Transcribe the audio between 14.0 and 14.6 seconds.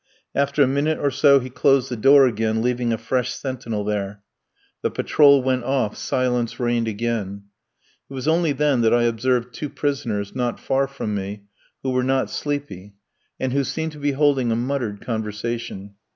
holding a